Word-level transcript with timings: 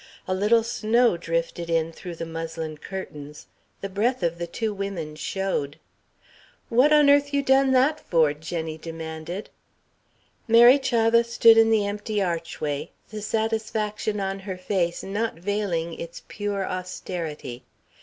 A 0.27 0.33
little 0.33 0.63
snow 0.63 1.15
drifted 1.15 1.69
in 1.69 1.91
through 1.91 2.15
the 2.15 2.25
muslin 2.25 2.75
curtains. 2.79 3.45
The 3.81 3.89
breath 3.89 4.23
of 4.23 4.39
the 4.39 4.47
two 4.47 4.73
women 4.73 5.15
showed. 5.15 5.77
"What 6.69 6.91
on 6.91 7.07
earth 7.07 7.35
you 7.35 7.43
done 7.43 7.71
that 7.73 7.99
for?" 7.99 8.33
Jenny 8.33 8.79
demanded. 8.79 9.51
Mary 10.47 10.79
Chavah 10.79 11.23
stood 11.23 11.55
in 11.55 11.69
the 11.69 11.85
empty 11.85 12.19
archway, 12.19 12.89
the 13.09 13.21
satisfaction 13.21 14.19
on 14.19 14.39
her 14.39 14.57
face 14.57 15.03
not 15.03 15.35
veiling 15.35 15.93
its 15.93 16.23
pure 16.27 16.65
austerity. 16.65 17.63